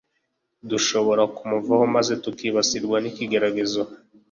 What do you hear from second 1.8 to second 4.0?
maze tukibasirwa nikigeragezo